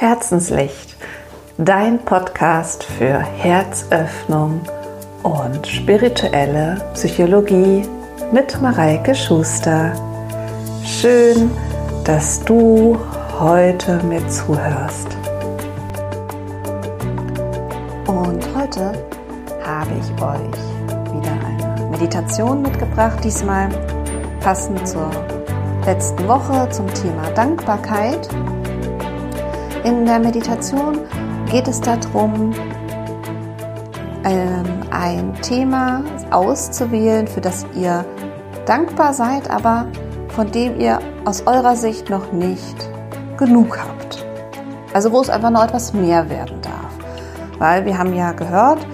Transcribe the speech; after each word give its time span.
Herzenslicht, 0.00 0.94
dein 1.56 1.98
Podcast 1.98 2.84
für 2.84 3.18
Herzöffnung 3.18 4.60
und 5.24 5.66
spirituelle 5.66 6.80
Psychologie 6.94 7.82
mit 8.30 8.62
Mareike 8.62 9.12
Schuster. 9.12 9.92
Schön, 10.84 11.50
dass 12.04 12.44
du 12.44 12.96
heute 13.40 14.00
mir 14.04 14.24
zuhörst. 14.28 15.08
Und 18.06 18.46
heute 18.54 18.92
habe 19.64 19.90
ich 19.98 20.22
euch 20.22 21.12
wieder 21.12 21.32
eine 21.44 21.90
Meditation 21.90 22.62
mitgebracht, 22.62 23.18
diesmal 23.24 23.68
passend 24.38 24.86
zur 24.86 25.10
letzten 25.86 26.28
Woche 26.28 26.68
zum 26.70 26.86
Thema 26.94 27.28
Dankbarkeit. 27.34 28.28
In 29.88 30.04
der 30.04 30.18
Meditation 30.18 30.98
geht 31.50 31.66
es 31.66 31.80
darum, 31.80 32.52
ähm, 34.22 34.66
ein 34.90 35.32
Thema 35.40 36.04
auszuwählen, 36.30 37.26
für 37.26 37.40
das 37.40 37.64
ihr 37.74 38.04
dankbar 38.66 39.14
seid, 39.14 39.48
aber 39.50 39.86
von 40.28 40.52
dem 40.52 40.78
ihr 40.78 40.98
aus 41.24 41.46
eurer 41.46 41.74
Sicht 41.74 42.10
noch 42.10 42.32
nicht 42.32 42.76
genug 43.38 43.78
habt. 43.78 44.26
Also 44.92 45.10
wo 45.10 45.22
es 45.22 45.30
einfach 45.30 45.48
noch 45.48 45.64
etwas 45.64 45.94
mehr 45.94 46.28
werden 46.28 46.60
darf. 46.60 46.92
Weil 47.58 47.86
wir 47.86 47.96
haben 47.96 48.12
ja 48.12 48.32
gehört, 48.32 48.86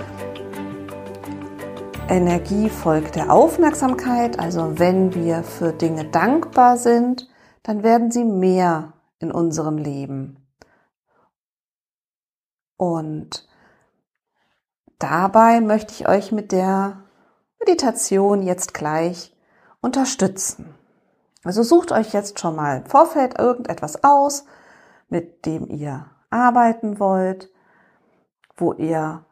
Energie 2.08 2.68
folgt 2.68 3.16
der 3.16 3.32
Aufmerksamkeit. 3.32 4.38
Also 4.38 4.78
wenn 4.78 5.12
wir 5.12 5.42
für 5.42 5.72
Dinge 5.72 6.04
dankbar 6.04 6.76
sind, 6.76 7.28
dann 7.64 7.82
werden 7.82 8.12
sie 8.12 8.24
mehr 8.24 8.92
in 9.18 9.32
unserem 9.32 9.76
Leben. 9.76 10.36
Und 12.76 13.48
dabei 14.98 15.60
möchte 15.60 15.92
ich 15.92 16.08
euch 16.08 16.32
mit 16.32 16.52
der 16.52 17.02
Meditation 17.60 18.42
jetzt 18.42 18.74
gleich 18.74 19.34
unterstützen. 19.80 20.74
Also 21.44 21.62
sucht 21.62 21.92
euch 21.92 22.12
jetzt 22.12 22.40
schon 22.40 22.56
mal 22.56 22.78
im 22.78 22.86
Vorfeld 22.86 23.38
irgendetwas 23.38 24.02
aus, 24.02 24.44
mit 25.08 25.46
dem 25.46 25.68
ihr 25.68 26.10
arbeiten 26.30 26.98
wollt, 26.98 27.50
wo 28.56 28.72
ihr 28.72 29.24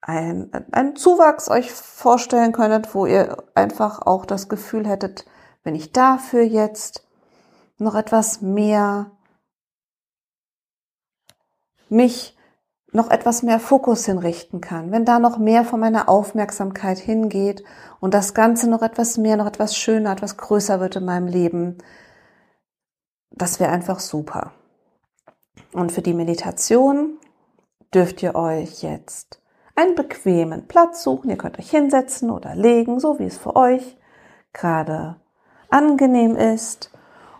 ein, 0.00 0.50
einen 0.72 0.96
Zuwachs 0.96 1.50
euch 1.50 1.72
vorstellen 1.72 2.52
könntet, 2.52 2.94
wo 2.94 3.06
ihr 3.06 3.36
einfach 3.54 4.02
auch 4.02 4.24
das 4.24 4.48
Gefühl 4.48 4.86
hättet, 4.86 5.26
wenn 5.64 5.74
ich 5.74 5.92
dafür 5.92 6.42
jetzt 6.42 7.06
noch 7.78 7.94
etwas 7.94 8.40
mehr 8.40 9.10
mich 11.88 12.37
noch 12.92 13.10
etwas 13.10 13.42
mehr 13.42 13.60
Fokus 13.60 14.06
hinrichten 14.06 14.60
kann, 14.60 14.90
wenn 14.92 15.04
da 15.04 15.18
noch 15.18 15.38
mehr 15.38 15.64
von 15.64 15.80
meiner 15.80 16.08
Aufmerksamkeit 16.08 16.98
hingeht 16.98 17.62
und 18.00 18.14
das 18.14 18.32
Ganze 18.32 18.68
noch 18.68 18.82
etwas 18.82 19.18
mehr, 19.18 19.36
noch 19.36 19.46
etwas 19.46 19.76
schöner, 19.76 20.12
etwas 20.12 20.36
größer 20.36 20.80
wird 20.80 20.96
in 20.96 21.04
meinem 21.04 21.26
Leben, 21.26 21.78
das 23.30 23.60
wäre 23.60 23.70
einfach 23.70 24.00
super. 24.00 24.52
Und 25.72 25.92
für 25.92 26.02
die 26.02 26.14
Meditation 26.14 27.18
dürft 27.94 28.22
ihr 28.22 28.34
euch 28.34 28.82
jetzt 28.82 29.40
einen 29.74 29.94
bequemen 29.94 30.66
Platz 30.66 31.02
suchen. 31.02 31.30
Ihr 31.30 31.36
könnt 31.36 31.58
euch 31.58 31.70
hinsetzen 31.70 32.30
oder 32.30 32.54
legen, 32.54 32.98
so 33.00 33.18
wie 33.18 33.26
es 33.26 33.36
für 33.36 33.54
euch 33.54 33.96
gerade 34.52 35.16
angenehm 35.70 36.36
ist. 36.36 36.90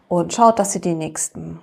Und 0.09 0.33
schaut, 0.33 0.59
dass 0.59 0.75
ihr 0.75 0.81
die 0.81 0.95
nächsten 0.95 1.61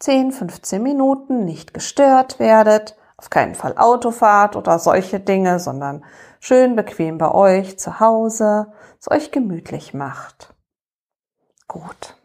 10, 0.00 0.32
15 0.32 0.82
Minuten 0.82 1.44
nicht 1.44 1.74
gestört 1.74 2.38
werdet. 2.38 2.96
Auf 3.16 3.30
keinen 3.30 3.54
Fall 3.54 3.76
Autofahrt 3.76 4.54
oder 4.54 4.78
solche 4.78 5.18
Dinge, 5.18 5.58
sondern 5.58 6.04
schön 6.40 6.76
bequem 6.76 7.18
bei 7.18 7.30
euch 7.32 7.78
zu 7.78 7.98
Hause, 7.98 8.72
es 9.00 9.10
euch 9.10 9.32
gemütlich 9.32 9.92
macht. 9.92 10.54
Gut. 11.66 12.16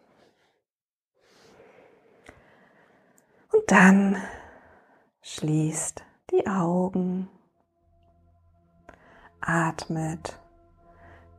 Und 3.52 3.64
dann 3.72 4.18
schließt 5.22 6.03
die 6.31 6.48
Augen, 6.48 7.30
atmet 9.42 10.40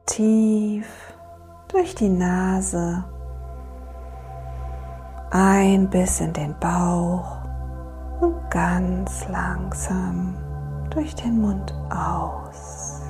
tief 0.06 0.86
durch 1.68 1.94
die 1.94 2.08
Nase 2.08 3.04
ein 5.34 5.90
bis 5.90 6.20
in 6.20 6.32
den 6.32 6.54
Bauch 6.60 7.38
und 8.20 8.48
ganz 8.52 9.28
langsam 9.28 10.36
durch 10.90 11.12
den 11.16 11.40
Mund 11.40 11.74
aus. 11.90 13.02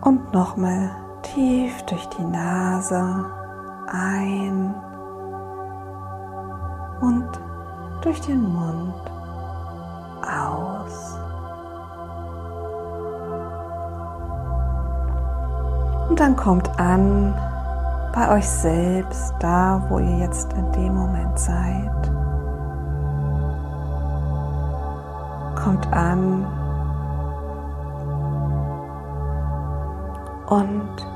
Und 0.00 0.32
nochmal 0.32 0.90
tief 1.20 1.82
durch 1.82 2.06
die 2.16 2.24
Nase 2.24 3.26
ein 3.88 4.74
und 7.02 7.28
durch 8.00 8.22
den 8.22 8.42
Mund 8.42 8.94
aus. 10.22 11.21
Und 16.12 16.20
dann 16.20 16.36
kommt 16.36 16.68
an 16.78 17.34
bei 18.12 18.36
euch 18.36 18.46
selbst, 18.46 19.32
da 19.40 19.82
wo 19.88 19.98
ihr 19.98 20.18
jetzt 20.18 20.52
in 20.52 20.70
dem 20.72 20.94
Moment 20.94 21.38
seid. 21.38 22.12
Kommt 25.56 25.90
an 25.90 26.46
und 30.48 31.06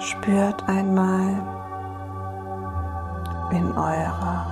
spürt 0.00 0.66
einmal 0.66 1.34
in 3.50 3.72
eurer 3.72 4.46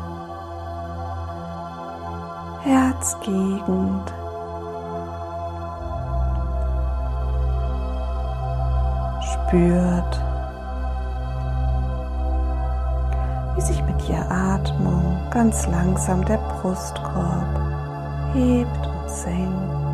Herzgegend 2.61 4.20
spürt, 9.51 10.21
wie 13.57 13.61
sich 13.61 13.83
mit 13.83 14.09
der 14.09 14.31
Atmung 14.31 15.19
ganz 15.31 15.67
langsam 15.67 16.25
der 16.25 16.39
Brustkorb 16.39 17.61
hebt 18.33 18.87
und 18.87 19.11
senkt. 19.11 19.90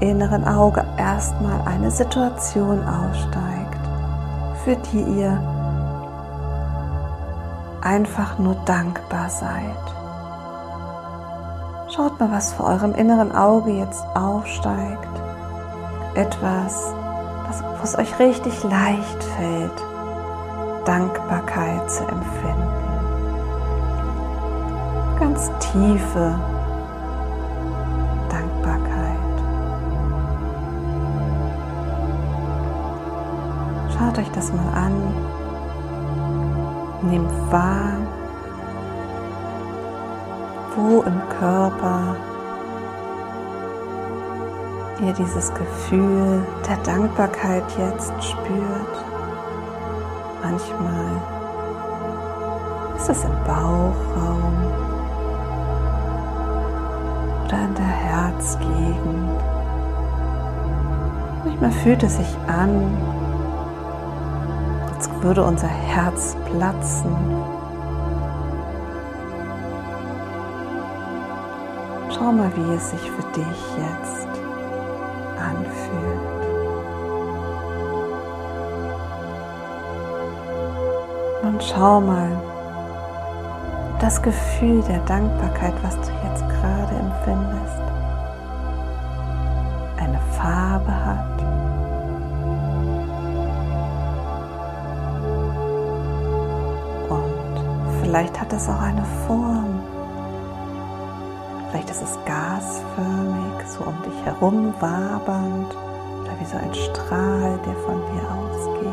Inneren 0.00 0.46
Auge 0.46 0.84
erstmal 0.96 1.60
eine 1.66 1.90
Situation 1.90 2.82
aussteigt, 2.86 3.80
für 4.64 4.76
die 4.76 5.02
ihr 5.20 5.40
einfach 7.82 8.38
nur 8.38 8.54
dankbar 8.64 9.30
seid. 9.30 9.76
Schaut 11.94 12.18
mal, 12.20 12.30
was 12.30 12.52
vor 12.52 12.66
eurem 12.66 12.94
inneren 12.94 13.34
Auge 13.34 13.72
jetzt 13.72 14.04
aufsteigt. 14.14 15.08
Etwas, 16.14 16.92
das, 17.46 17.64
was 17.80 17.98
euch 17.98 18.18
richtig 18.18 18.62
leicht 18.64 19.24
fällt, 19.36 19.84
Dankbarkeit 20.84 21.90
zu 21.90 22.02
empfinden 22.04 22.78
ganz 25.18 25.50
tiefe 25.58 26.38
Schaut 33.98 34.16
euch 34.16 34.30
das 34.30 34.52
mal 34.52 34.72
an. 34.74 34.92
Nehmt 37.02 37.30
wahr, 37.50 37.96
wo 40.76 41.02
im 41.02 41.20
Körper 41.40 42.14
ihr 45.04 45.12
dieses 45.14 45.52
Gefühl 45.54 46.46
der 46.68 46.76
Dankbarkeit 46.84 47.64
jetzt 47.76 48.12
spürt. 48.22 49.04
Manchmal 50.44 51.22
ist 52.96 53.08
es 53.08 53.24
im 53.24 53.34
Bauchraum 53.44 54.54
oder 57.44 57.64
in 57.64 57.74
der 57.74 57.84
Herzgegend. 57.84 59.40
Manchmal 61.44 61.72
fühlt 61.72 62.02
es 62.04 62.16
sich 62.16 62.36
an, 62.46 62.96
würde 65.22 65.44
unser 65.44 65.68
Herz 65.68 66.36
platzen. 66.46 67.16
Schau 72.10 72.32
mal, 72.32 72.50
wie 72.56 72.74
es 72.74 72.90
sich 72.90 73.10
für 73.10 73.22
dich 73.32 73.76
jetzt 73.76 74.28
anfühlt. 75.38 76.38
Und 81.42 81.62
schau 81.62 82.00
mal, 82.00 82.30
das 84.00 84.22
Gefühl 84.22 84.82
der 84.82 85.00
Dankbarkeit, 85.00 85.74
was 85.82 85.96
du 85.96 86.12
jetzt 86.24 86.48
gerade 86.48 86.94
empfindest, 86.94 87.82
eine 89.96 90.20
Farbe 90.36 90.92
hat. 91.04 91.37
Vielleicht 98.08 98.40
hat 98.40 98.50
es 98.54 98.66
auch 98.70 98.80
eine 98.80 99.04
Form. 99.26 99.82
Vielleicht 101.68 101.90
ist 101.90 102.00
es 102.00 102.18
gasförmig, 102.24 103.66
so 103.66 103.84
um 103.84 104.02
dich 104.02 104.24
herum 104.24 104.72
wabernd 104.80 105.76
oder 106.22 106.32
wie 106.40 106.44
so 106.46 106.56
ein 106.56 106.72
Strahl, 106.72 107.58
der 107.66 107.74
von 107.84 108.00
dir 108.00 108.22
ausgeht. 108.32 108.88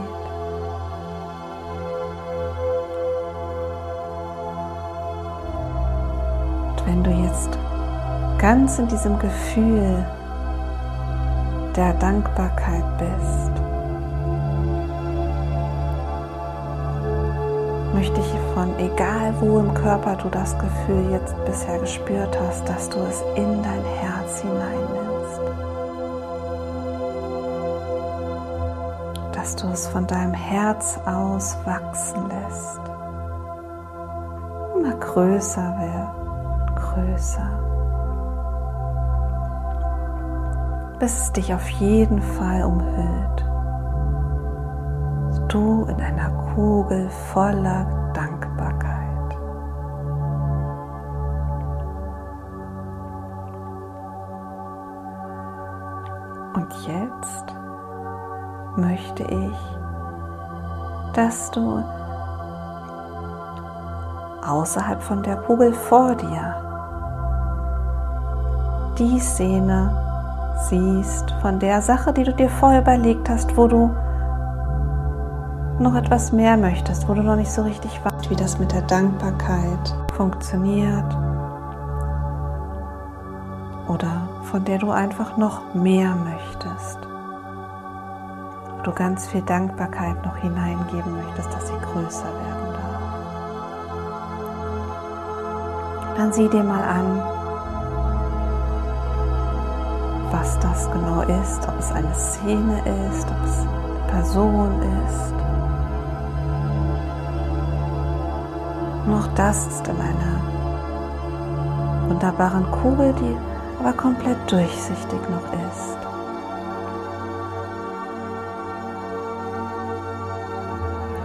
wenn 6.85 7.03
du 7.03 7.09
jetzt 7.09 7.57
ganz 8.38 8.77
in 8.77 8.88
diesem 8.88 9.17
Gefühl 9.17 10.06
der 11.75 11.94
Dankbarkeit 11.95 12.85
bist, 13.00 13.54
möchte 17.95 18.19
ich 18.19 18.53
von 18.53 18.77
egal 18.77 19.33
wo 19.39 19.59
im 19.59 19.74
Körper 19.74 20.18
du 20.18 20.27
das 20.27 20.57
Gefühl 20.59 21.12
jetzt 21.12 21.33
bisher 21.45 21.80
gespürt 21.80 22.38
hast, 22.42 22.68
dass 22.68 22.89
du 22.89 23.00
es 23.00 23.21
in 23.36 23.63
dein 23.63 23.86
Herz 23.86 24.42
hineinnimmst. 24.42 25.42
Dass 29.31 29.56
du 29.56 29.68
es 29.69 29.88
von 29.88 30.06
deinem 30.06 30.33
Herz 30.33 31.00
aus 31.06 31.57
wachsen 31.63 32.27
lässt. 32.27 32.81
Immer 34.75 34.95
größer 34.98 35.75
wird 35.80 36.25
größer, 36.95 37.50
bis 41.00 41.21
es 41.21 41.31
dich 41.31 41.53
auf 41.53 41.68
jeden 41.69 42.21
Fall 42.21 42.63
umhüllt. 42.63 43.34
Du 45.55 45.85
in 45.85 46.01
einer 46.01 46.31
Kugel 46.53 47.09
voller 47.31 48.11
Dankbarkeit. 48.13 49.37
Und 56.55 56.67
jetzt 56.85 57.55
möchte 58.75 59.23
ich, 59.23 59.57
dass 61.13 61.49
du 61.51 61.81
außerhalb 64.45 65.01
von 65.01 65.23
der 65.23 65.37
Kugel 65.37 65.71
vor 65.71 66.15
dir 66.15 66.53
die 68.97 69.21
Szene 69.21 69.89
siehst 70.67 71.31
von 71.41 71.59
der 71.59 71.81
Sache, 71.81 72.11
die 72.11 72.23
du 72.23 72.33
dir 72.33 72.49
vorher 72.49 72.81
überlegt 72.81 73.29
hast, 73.29 73.55
wo 73.55 73.69
du 73.69 73.95
noch 75.80 75.95
etwas 75.95 76.31
mehr 76.31 76.57
möchtest, 76.57 77.07
wo 77.07 77.13
du 77.13 77.22
noch 77.22 77.36
nicht 77.36 77.51
so 77.51 77.63
richtig 77.63 78.00
weißt, 78.04 78.30
wie 78.30 78.36
das 78.36 78.60
mit 78.60 78.72
der 78.72 78.83
Dankbarkeit 78.83 79.95
funktioniert 80.16 81.13
oder 83.88 84.30
von 84.44 84.63
der 84.63 84.77
du 84.80 84.92
einfach 84.92 85.36
noch 85.38 85.74
mehr 85.74 86.16
möchtest, 86.16 87.00
wo 88.77 88.83
du 88.83 88.92
ganz 88.92 89.27
viel 89.27 89.42
Dankbarkeit 89.42 90.24
noch 90.25 90.38
hineingeben 90.38 91.18
möchtest, 91.18 91.54
dass 91.54 91.68
sie 91.68 91.74
größer 91.92 92.24
werden 92.24 92.74
darf. 92.74 93.01
Dann 96.16 96.31
sieh 96.31 96.48
dir 96.48 96.63
mal 96.63 96.83
an, 96.83 97.22
was 100.31 100.57
das 100.60 100.89
genau 100.92 101.22
ist, 101.22 101.68
ob 101.68 101.77
es 101.80 101.92
eine 101.92 102.13
Szene 102.13 102.80
ist, 103.10 103.27
ob 103.27 103.44
es 103.45 103.60
eine 103.60 104.12
Person 104.12 104.72
ist. 105.06 105.44
Noch 109.07 109.27
das 109.35 109.67
ist 109.67 109.87
in 109.87 109.95
einer 109.95 110.41
wunderbaren 112.07 112.69
Kugel, 112.71 113.13
die 113.19 113.37
aber 113.79 113.93
komplett 113.93 114.37
durchsichtig 114.51 115.19
noch 115.29 115.53
ist. 115.69 115.97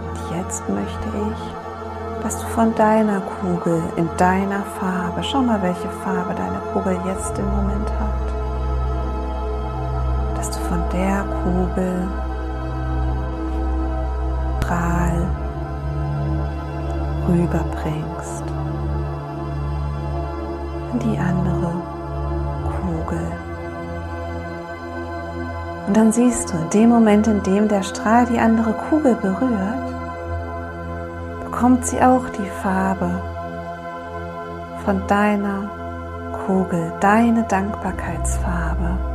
Und 0.09 0.37
jetzt 0.37 0.69
möchte 0.69 1.07
ich, 1.31 2.23
dass 2.23 2.39
du 2.39 2.45
von 2.47 2.75
deiner 2.75 3.21
Kugel 3.41 3.81
in 3.95 4.09
deiner 4.17 4.63
Farbe, 4.79 5.23
schau 5.23 5.41
mal, 5.41 5.61
welche 5.61 5.89
Farbe 6.03 6.35
deine 6.35 6.59
Kugel 6.73 6.97
jetzt 7.07 7.37
im 7.39 7.45
Moment 7.45 7.89
hat 7.99 8.31
von 10.71 10.81
der 10.93 11.25
Kugel 11.43 12.07
Strahl 14.71 15.27
rüberbringst 17.31 18.43
in 20.93 20.99
die 20.99 21.17
andere 21.17 21.71
Kugel. 22.81 23.31
Und 25.87 25.97
dann 25.97 26.11
siehst 26.11 26.51
du, 26.51 26.57
in 26.57 26.69
dem 26.69 26.89
Moment, 26.89 27.27
in 27.27 27.41
dem 27.43 27.67
der 27.67 27.83
Strahl 27.83 28.25
die 28.25 28.39
andere 28.39 28.73
Kugel 28.73 29.15
berührt, 29.15 29.93
bekommt 31.45 31.85
sie 31.85 32.01
auch 32.01 32.27
die 32.29 32.49
Farbe 32.61 33.21
von 34.85 35.05
deiner 35.07 35.69
Kugel, 36.45 36.93
deine 36.99 37.43
Dankbarkeitsfarbe. 37.43 39.10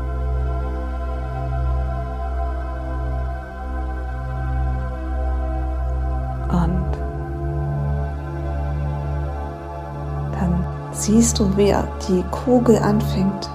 Siehst 11.07 11.39
du, 11.39 11.57
wie 11.57 11.73
die 12.09 12.25
Kugel 12.33 12.79
anfängt 12.79 13.49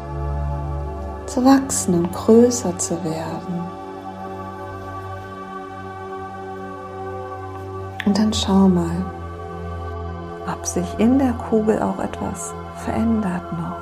zu 1.25 1.43
wachsen 1.43 1.95
und 1.95 2.13
größer 2.13 2.77
zu 2.77 2.95
werden. 3.03 3.61
Und 8.05 8.17
dann 8.17 8.31
schau 8.33 8.69
mal, 8.69 9.05
ob 10.51 10.65
sich 10.65 10.87
in 10.97 11.19
der 11.19 11.33
Kugel 11.33 11.81
auch 11.81 11.99
etwas 11.99 12.53
verändert 12.85 13.43
noch. 13.51 13.81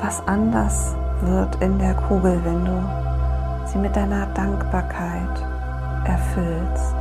Was 0.00 0.26
anders 0.26 0.96
wird 1.20 1.54
in 1.62 1.78
der 1.78 1.94
Kugel, 1.94 2.40
wenn 2.44 2.64
du 2.64 2.82
sie 3.66 3.78
mit 3.78 3.94
deiner 3.94 4.26
Dankbarkeit 4.34 5.42
erfüllst. 6.04 6.95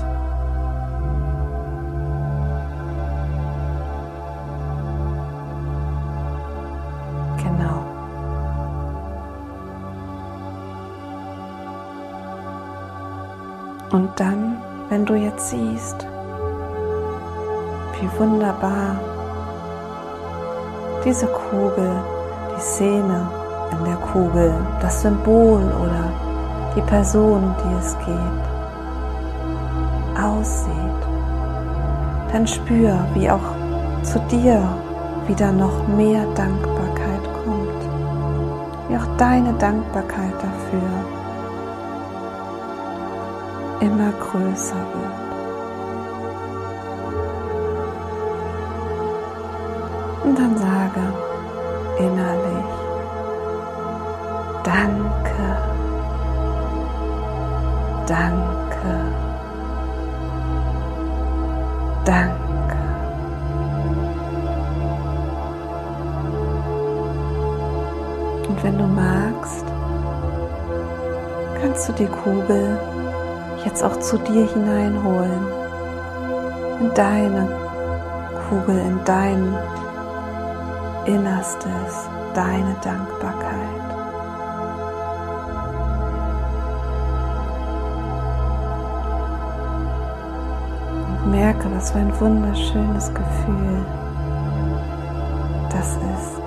Und 13.95 14.09
dann, 14.17 14.57
wenn 14.89 15.05
du 15.05 15.13
jetzt 15.13 15.51
siehst, 15.51 16.05
wie 17.97 18.19
wunderbar 18.19 18.99
diese 21.05 21.27
Kugel, 21.27 21.91
die 22.53 22.61
Szene 22.61 23.25
in 23.71 23.85
der 23.85 23.95
Kugel, 23.95 24.53
das 24.81 25.01
Symbol 25.01 25.61
oder 25.81 26.11
die 26.75 26.81
Person, 26.81 27.41
um 27.41 27.55
die 27.63 27.73
es 27.79 27.97
geht, 27.99 28.45
aussieht, 30.21 31.01
dann 32.33 32.45
spür, 32.45 32.99
wie 33.13 33.31
auch 33.31 33.55
zu 34.03 34.19
dir 34.29 34.61
wieder 35.25 35.53
noch 35.53 35.87
mehr 35.87 36.25
Dankbarkeit 36.35 37.23
kommt, 37.45 38.89
wie 38.89 38.97
auch 38.97 39.17
deine 39.17 39.53
Dankbarkeit 39.53 40.33
dafür 40.33 41.14
immer 43.79 44.11
größer 44.11 44.75
wird. 44.75 45.25
Und 50.23 50.39
dann 50.39 50.57
sage 50.57 51.01
innerlich, 51.97 52.65
danke, 54.63 55.57
danke, 58.07 58.95
danke. 62.05 62.45
Und 68.47 68.63
wenn 68.63 68.77
du 68.77 68.87
magst, 68.87 69.65
kannst 71.61 71.89
du 71.89 71.93
die 71.93 72.07
Kugel 72.07 72.79
jetzt 73.65 73.83
auch 73.83 73.99
zu 73.99 74.17
dir 74.19 74.47
hineinholen, 74.47 75.47
in 76.79 76.93
deine 76.93 77.49
Kugel, 78.47 78.77
in 78.77 78.99
dein 79.05 79.57
Innerstes, 81.05 82.09
deine 82.33 82.75
Dankbarkeit. 82.83 83.53
Und 91.23 91.31
merke, 91.31 91.67
was 91.75 91.91
für 91.91 91.99
ein 91.99 92.19
wunderschönes 92.19 93.13
Gefühl 93.13 93.85
das 95.71 95.97
ist. 95.97 96.44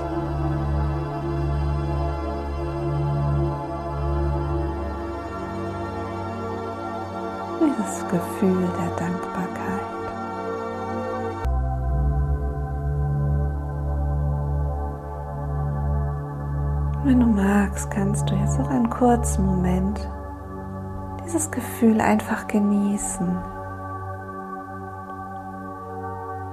Gefühl 8.09 8.69
der 8.79 8.97
Dankbarkeit. 8.97 9.99
Wenn 17.05 17.21
du 17.21 17.27
magst, 17.27 17.91
kannst 17.91 18.29
du 18.31 18.35
jetzt 18.35 18.59
auch 18.61 18.69
einen 18.71 18.91
kurzen 18.91 19.47
Moment 19.47 20.09
dieses 21.25 21.50
Gefühl 21.50 22.00
einfach 22.00 22.47
genießen. 22.47 23.29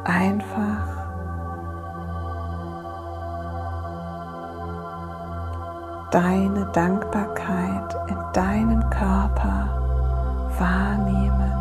Einfach 0.04 0.88
deine 6.12 6.66
Dankbarkeit 6.74 7.96
in 8.08 8.18
deinem 8.34 8.90
Körper 8.90 9.85
wahrnehmen 10.60 11.52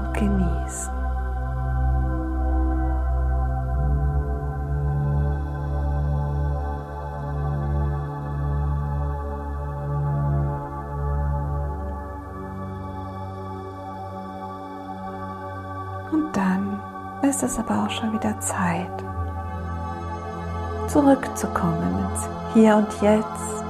und 0.00 0.14
genießen. 0.14 0.92
Und 16.12 16.36
dann 16.36 16.80
ist 17.22 17.42
es 17.42 17.58
aber 17.58 17.84
auch 17.84 17.90
schon 17.90 18.12
wieder 18.12 18.38
Zeit, 18.40 18.88
zurückzukommen 20.88 22.06
ins 22.10 22.28
Hier 22.54 22.76
und 22.76 22.92
Jetzt. 23.00 23.64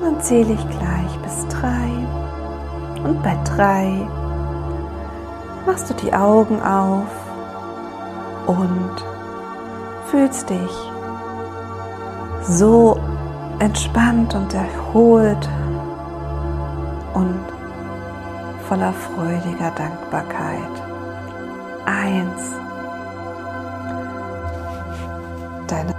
dann 0.00 0.20
zähle 0.20 0.54
ich 0.54 0.68
gleich 0.70 1.18
bis 1.22 1.46
drei. 1.48 2.07
Und 3.04 3.22
bei 3.22 3.36
drei 3.44 4.06
machst 5.66 5.90
du 5.90 5.94
die 5.94 6.12
Augen 6.12 6.60
auf 6.62 7.06
und 8.46 9.04
fühlst 10.10 10.48
dich 10.48 10.70
so 12.42 12.98
entspannt 13.58 14.34
und 14.34 14.54
erholt 14.54 15.48
und 17.14 17.40
voller 18.68 18.92
freudiger 18.92 19.70
Dankbarkeit. 19.72 20.82
Eins. 21.84 22.52
Deine, 25.66 25.94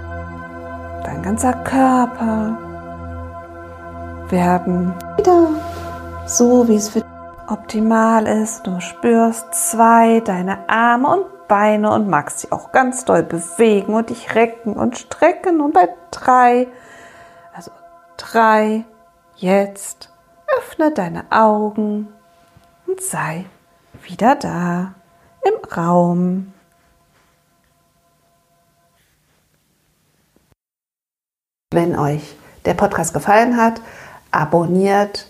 dein 1.04 1.22
ganzer 1.22 1.52
Körper 1.52 2.58
werden 4.30 4.92
wieder 5.16 5.48
so, 6.30 6.68
wie 6.68 6.76
es 6.76 6.90
für 6.90 7.04
optimal 7.48 8.26
ist. 8.26 8.66
Du 8.66 8.80
spürst 8.80 9.52
zwei, 9.52 10.20
deine 10.20 10.68
Arme 10.68 11.08
und 11.08 11.48
Beine 11.48 11.92
und 11.92 12.08
magst 12.08 12.40
sie 12.40 12.52
auch 12.52 12.70
ganz 12.70 13.04
doll 13.04 13.24
bewegen 13.24 13.94
und 13.94 14.10
dich 14.10 14.36
recken 14.36 14.74
und 14.74 14.96
strecken. 14.96 15.60
Und 15.60 15.74
bei 15.74 15.88
drei, 16.12 16.68
also 17.52 17.72
drei, 18.16 18.84
jetzt 19.34 20.12
öffne 20.58 20.92
deine 20.92 21.24
Augen 21.30 22.06
und 22.86 23.02
sei 23.02 23.46
wieder 24.02 24.36
da 24.36 24.94
im 25.42 25.54
Raum. 25.76 26.52
Wenn 31.72 31.98
euch 31.98 32.36
der 32.64 32.74
Podcast 32.74 33.12
gefallen 33.12 33.56
hat, 33.56 33.80
abonniert 34.30 35.29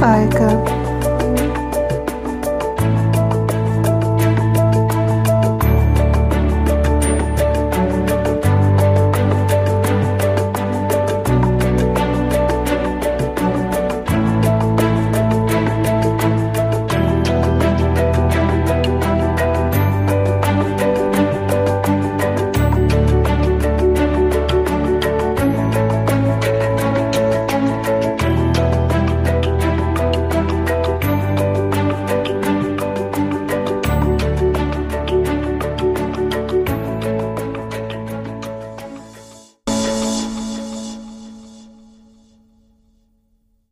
Mareike. 0.00 0.79